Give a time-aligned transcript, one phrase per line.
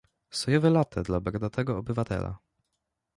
[0.29, 2.37] Sojowe late dla brodatego obywatela.